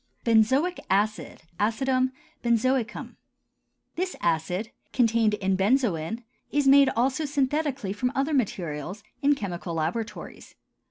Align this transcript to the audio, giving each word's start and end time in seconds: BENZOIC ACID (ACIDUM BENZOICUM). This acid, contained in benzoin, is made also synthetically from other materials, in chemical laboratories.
BENZOIC 0.23 0.79
ACID 0.89 1.43
(ACIDUM 1.59 2.11
BENZOICUM). 2.41 3.17
This 3.95 4.15
acid, 4.19 4.71
contained 4.93 5.35
in 5.35 5.55
benzoin, 5.55 6.23
is 6.51 6.67
made 6.67 6.89
also 6.95 7.25
synthetically 7.25 7.93
from 7.93 8.11
other 8.15 8.33
materials, 8.33 9.03
in 9.21 9.35
chemical 9.35 9.75
laboratories. 9.75 10.55